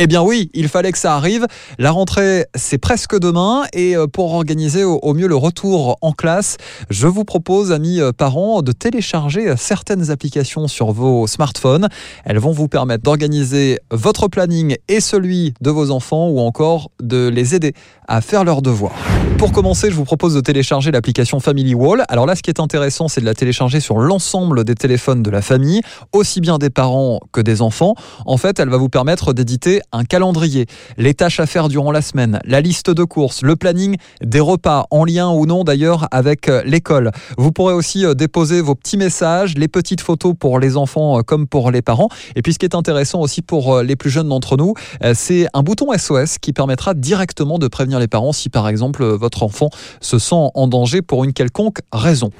Eh 0.00 0.06
bien 0.06 0.22
oui, 0.22 0.48
il 0.54 0.68
fallait 0.68 0.92
que 0.92 0.98
ça 0.98 1.16
arrive. 1.16 1.44
La 1.76 1.90
rentrée, 1.90 2.46
c'est 2.54 2.78
presque 2.78 3.18
demain 3.18 3.64
et 3.72 3.96
euh, 3.96 4.06
pour 4.06 4.32
organiser 4.32 4.84
au 4.84 5.12
mieux 5.12 5.26
le 5.26 5.34
retour 5.34 5.98
en 6.02 6.12
classe, 6.12 6.56
je 6.88 7.08
vous 7.08 7.24
propose, 7.24 7.72
amis 7.72 8.00
euh, 8.00 8.12
parents, 8.12 8.62
de 8.62 8.70
télécharger 8.70 9.52
certaines 9.56 10.12
applications 10.12 10.68
sur 10.68 10.92
vos 10.92 11.26
smartphones. 11.26 11.88
Elles 12.24 12.38
vont 12.38 12.52
vous 12.52 12.68
permettre 12.68 13.02
d'organiser 13.02 13.80
votre 13.90 14.28
planning 14.28 14.76
et 14.86 15.00
celui 15.00 15.52
de 15.60 15.70
vos 15.70 15.90
enfants 15.90 16.28
ou 16.28 16.38
encore 16.38 16.92
de 17.02 17.26
les 17.26 17.56
aider 17.56 17.72
à 18.06 18.20
faire 18.20 18.44
leurs 18.44 18.62
devoirs. 18.62 18.94
Pour 19.36 19.50
commencer, 19.50 19.90
je 19.90 19.96
vous 19.96 20.04
propose 20.04 20.34
de 20.34 20.40
télécharger 20.40 20.92
l'application 20.92 21.40
Family 21.40 21.74
Wall. 21.74 22.04
Alors 22.08 22.24
là, 22.24 22.36
ce 22.36 22.42
qui 22.42 22.50
est 22.50 22.60
intéressant, 22.60 23.08
c'est 23.08 23.20
de 23.20 23.26
la 23.26 23.34
télécharger 23.34 23.80
sur 23.80 23.98
l'ensemble 23.98 24.64
des 24.64 24.74
téléphones 24.74 25.22
de 25.22 25.30
la 25.30 25.42
famille, 25.42 25.80
aussi 26.12 26.40
bien 26.40 26.58
des 26.58 26.70
parents 26.70 27.20
que 27.32 27.40
des 27.40 27.62
enfants. 27.62 27.94
En 28.26 28.36
fait, 28.36 28.60
elle 28.60 28.68
va 28.68 28.76
vous 28.76 28.88
permettre 28.88 29.32
d'éditer 29.32 29.80
un 29.92 30.04
calendrier, 30.04 30.66
les 30.96 31.14
tâches 31.14 31.40
à 31.40 31.46
faire 31.46 31.68
durant 31.68 31.92
la 31.92 32.02
semaine, 32.02 32.40
la 32.44 32.60
liste 32.60 32.90
de 32.90 33.04
courses, 33.04 33.42
le 33.42 33.56
planning 33.56 33.96
des 34.22 34.40
repas, 34.40 34.86
en 34.90 35.04
lien 35.04 35.30
ou 35.30 35.46
non 35.46 35.64
d'ailleurs 35.64 36.08
avec 36.10 36.48
euh, 36.48 36.62
l'école. 36.64 37.10
Vous 37.36 37.52
pourrez 37.52 37.74
aussi 37.74 38.04
euh, 38.04 38.14
déposer 38.14 38.60
vos 38.60 38.74
petits 38.74 38.96
messages, 38.96 39.54
les 39.56 39.68
petites 39.68 40.00
photos 40.00 40.34
pour 40.38 40.58
les 40.58 40.76
enfants 40.76 41.18
euh, 41.18 41.22
comme 41.22 41.46
pour 41.46 41.70
les 41.70 41.82
parents. 41.82 42.08
Et 42.36 42.42
puis 42.42 42.52
ce 42.52 42.58
qui 42.58 42.66
est 42.66 42.74
intéressant 42.74 43.20
aussi 43.20 43.42
pour 43.42 43.80
les 43.80 43.96
plus 43.96 44.10
jeunes 44.10 44.28
d'entre 44.28 44.56
nous, 44.56 44.74
c'est 45.14 45.46
un 45.54 45.62
bouton 45.62 45.96
SOS 45.96 46.38
qui 46.38 46.52
permettra 46.52 46.94
directement 46.94 47.58
de 47.58 47.68
prévenir 47.68 47.98
les 47.98 48.08
parents 48.08 48.32
si 48.32 48.48
par 48.48 48.68
exemple 48.68 49.04
votre 49.04 49.42
enfant 49.42 49.70
se 50.00 50.18
sent 50.18 50.50
en 50.54 50.68
danger 50.68 51.02
pour 51.02 51.24
une 51.24 51.32
quelconque 51.32 51.78
raison. 51.92 52.30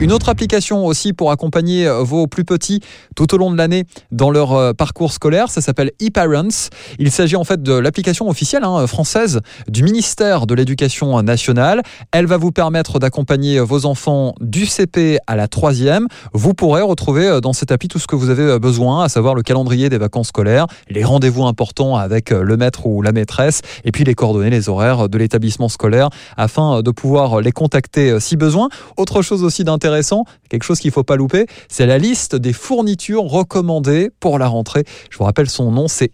Une 0.00 0.12
autre 0.12 0.28
application 0.28 0.86
aussi 0.86 1.12
pour 1.12 1.30
accompagner 1.30 1.88
vos 2.00 2.26
plus 2.26 2.44
petits 2.44 2.80
tout 3.16 3.34
au 3.34 3.38
long 3.38 3.50
de 3.50 3.56
l'année 3.56 3.84
dans 4.10 4.30
leur 4.30 4.74
parcours 4.74 5.12
scolaire, 5.12 5.50
ça 5.50 5.60
s'appelle 5.60 5.92
eParents. 6.00 6.70
Il 6.98 7.10
s'agit 7.10 7.36
en 7.36 7.44
fait 7.44 7.62
de 7.62 7.72
l'application 7.72 8.28
officielle 8.28 8.64
hein, 8.64 8.86
française 8.86 9.40
du 9.68 9.82
ministère 9.82 10.46
de 10.46 10.54
l'Éducation 10.54 11.22
nationale. 11.22 11.82
Elle 12.12 12.26
va 12.26 12.36
vous 12.36 12.52
permettre 12.52 12.98
d'accompagner 12.98 13.60
vos 13.60 13.86
enfants 13.86 14.34
du 14.40 14.66
CP 14.66 15.18
à 15.26 15.36
la 15.36 15.48
troisième. 15.48 16.08
Vous 16.32 16.54
pourrez 16.54 16.82
retrouver 16.82 17.26
euh, 17.26 17.40
dans 17.40 17.52
cette 17.52 17.72
appli 17.72 17.88
tout 17.88 17.98
ce 17.98 18.06
que 18.06 18.16
vous 18.16 18.30
avez 18.30 18.42
euh, 18.42 18.58
besoin, 18.58 19.04
à 19.04 19.08
savoir 19.08 19.34
le 19.34 19.42
calendrier 19.42 19.88
des 19.88 19.98
vacances 19.98 20.28
scolaires, 20.28 20.66
les 20.88 21.04
rendez-vous 21.04 21.44
importants 21.44 21.96
avec 21.96 22.32
euh, 22.32 22.42
le 22.42 22.56
maître 22.56 22.86
ou 22.86 23.02
la 23.02 23.12
maîtresse, 23.12 23.62
et 23.84 23.92
puis 23.92 24.04
les 24.04 24.14
coordonnées, 24.14 24.50
les 24.50 24.68
horaires 24.68 25.08
de 25.08 25.18
l'établissement 25.18 25.68
scolaire, 25.68 26.10
afin 26.36 26.82
de 26.82 26.90
pouvoir 26.90 27.40
les 27.40 27.52
contacter 27.52 28.18
si 28.20 28.36
besoin. 28.36 28.68
Autre 28.96 29.22
chose 29.22 29.42
aussi 29.42 29.64
d'intéressant, 29.64 30.24
quelque 30.48 30.64
chose 30.64 30.80
qu'il 30.80 30.88
ne 30.88 30.94
faut 30.94 31.02
pas 31.02 31.16
louper, 31.16 31.46
c'est 31.68 31.86
la 31.86 31.98
liste 31.98 32.36
des 32.36 32.52
fournitures 32.52 33.24
recommandées 33.24 34.10
pour 34.20 34.38
la 34.38 34.48
rentrée. 34.48 34.84
Je 35.10 35.18
vous 35.18 35.24
rappelle 35.24 35.48
son 35.48 35.70
nom, 35.70 35.88
c'est 35.88 36.12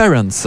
eParents. 0.00 0.46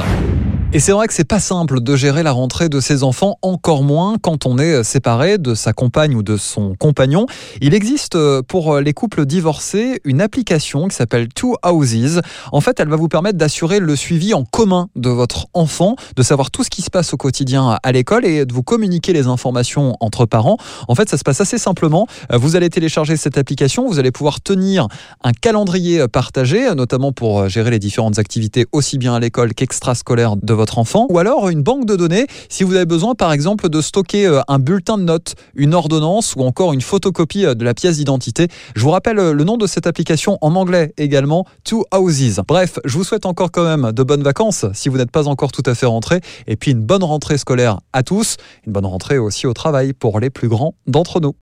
Et 0.76 0.80
c'est 0.80 0.92
vrai 0.92 1.06
que 1.06 1.14
c'est 1.14 1.24
pas 1.24 1.40
simple 1.40 1.82
de 1.82 1.96
gérer 1.96 2.24
la 2.24 2.32
rentrée 2.32 2.68
de 2.68 2.80
ses 2.80 3.04
enfants, 3.04 3.38
encore 3.44 3.84
moins 3.84 4.16
quand 4.20 4.48
on 4.48 4.58
est 4.58 4.84
séparé 4.84 5.38
de 5.38 5.54
sa 5.54 5.72
compagne 5.72 6.16
ou 6.16 6.24
de 6.24 6.36
son 6.36 6.74
compagnon. 6.74 7.28
Il 7.62 7.76
existe 7.76 8.16
euh, 8.16 8.42
pour 8.42 8.80
les 8.80 8.92
couples 8.92 9.28
divorcés 9.28 10.02
une 10.04 10.20
application 10.20 10.88
qui 10.88 10.96
s'appelle 10.96 11.28
Two 11.28 11.58
Houses. 11.64 12.22
En 12.52 12.60
fait, 12.60 12.80
elle 12.80 12.90
va 12.90 12.96
vous 12.96 13.08
permettre 13.08 13.38
d'assurer 13.38 13.80
le 13.80 13.96
suivi 13.96 14.34
en 14.34 14.46
commun 14.46 14.90
de 14.96 15.10
votre 15.10 15.46
enfant, 15.54 15.96
de 16.16 16.24
savoir 16.24 16.50
tout 16.50 16.64
ce 16.64 16.72
qui 16.72 16.82
se 16.82 16.90
passe 16.90 17.14
au 17.14 17.18
quotidien 17.18 17.78
à 17.84 17.92
l'école 17.92 18.26
et 18.26 18.44
de 18.44 18.52
vous 18.52 18.64
communiquer 18.64 19.14
les 19.14 19.28
informations 19.28 19.96
entre 20.00 20.26
parents. 20.26 20.58
En 20.88 20.96
fait, 20.96 21.08
ça 21.08 21.20
se 21.20 21.24
passe 21.24 21.40
assez 21.40 21.60
simplement. 21.60 22.08
Euh, 22.32 22.38
vous 22.40 22.56
allez 22.56 22.72
télécharger 22.72 23.16
cette 23.16 23.38
application, 23.38 23.88
vous 23.88 24.00
allez 24.00 24.12
pouvoir 24.12 24.42
tenir 24.42 24.88
un 25.24 25.34
calendrier 25.34 26.08
partagé, 26.08 26.74
notamment 26.74 27.12
pour 27.12 27.48
gérer 27.48 27.70
les 27.70 27.80
différentes 27.80 28.18
activités 28.18 28.66
aussi 28.72 28.98
bien 28.98 29.14
à 29.14 29.20
l'école 29.20 29.54
qu'extrascolaires 29.54 30.36
de 30.36 30.54
votre 30.56 30.63
votre 30.64 30.80
enfant, 30.80 31.08
ou 31.10 31.20
alors 31.20 31.50
une 31.50 31.62
banque 31.62 31.86
de 31.86 31.98
données 31.98 32.26
si 32.48 32.64
vous 32.64 32.74
avez 32.76 32.86
besoin 32.86 33.16
par 33.16 33.34
exemple 33.34 33.68
de 33.68 33.82
stocker 33.82 34.26
euh, 34.26 34.40
un 34.48 34.60
bulletin 34.60 34.98
de 34.98 35.04
notes, 35.04 35.36
une 35.56 35.74
ordonnance 35.74 36.36
ou 36.38 36.42
encore 36.44 36.72
une 36.72 36.80
photocopie 36.80 37.46
euh, 37.46 37.54
de 37.54 37.66
la 37.66 37.74
pièce 37.74 37.98
d'identité. 37.98 38.48
Je 38.74 38.82
vous 38.82 38.92
rappelle 38.92 39.20
euh, 39.20 39.34
le 39.34 39.44
nom 39.44 39.58
de 39.58 39.68
cette 39.68 39.88
application 39.88 40.38
en 40.40 40.56
anglais 40.56 40.94
également, 40.96 41.46
Two 41.66 41.84
Houses. 41.94 42.40
Bref, 42.48 42.80
je 42.86 42.98
vous 42.98 43.04
souhaite 43.04 43.26
encore 43.26 43.52
quand 43.52 43.66
même 43.66 43.92
de 43.92 44.04
bonnes 44.04 44.24
vacances 44.24 44.66
si 44.72 44.88
vous 44.88 44.98
n'êtes 44.98 45.12
pas 45.12 45.28
encore 45.28 45.52
tout 45.52 45.64
à 45.66 45.76
fait 45.76 45.86
rentré, 45.86 46.22
et 46.48 46.56
puis 46.56 46.72
une 46.72 46.82
bonne 46.82 47.04
rentrée 47.04 47.38
scolaire 47.38 47.80
à 47.92 48.04
tous, 48.04 48.38
une 48.66 48.72
bonne 48.72 48.86
rentrée 48.86 49.18
aussi 49.18 49.46
au 49.46 49.54
travail 49.54 49.92
pour 49.92 50.22
les 50.22 50.30
plus 50.30 50.48
grands 50.48 50.76
d'entre 50.88 51.20
nous. 51.20 51.32